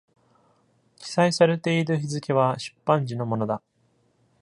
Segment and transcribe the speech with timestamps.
[0.95, 3.61] 記載されている日付は出版時のものだ。